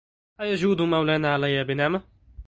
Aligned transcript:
أيجود 0.41 0.81
مولانا 0.81 1.33
علي 1.33 1.63
بنعمة 1.63 2.01